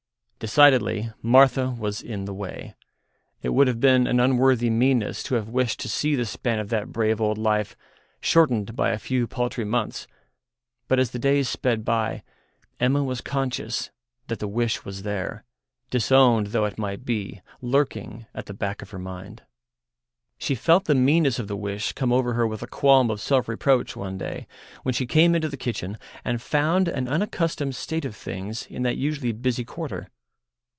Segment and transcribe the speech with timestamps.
[0.41, 2.73] Decidedly Martha was in the way.
[3.43, 6.69] It would have been an unworthy meanness to have wished to see the span of
[6.69, 7.75] that brave old life
[8.21, 10.07] shortened by a few paltry months,
[10.87, 12.23] but as the days sped by
[12.79, 13.91] Emma was conscious
[14.29, 15.43] that the wish was there,
[15.91, 19.43] disowned though it might be, lurking at the back of her mind.
[20.39, 23.47] She felt the meanness of the wish come over her with a qualm of self
[23.47, 24.47] reproach one day
[24.81, 28.97] when she came into the kitchen and found an unaccustomed state of things in that
[28.97, 30.09] usually busy quarter.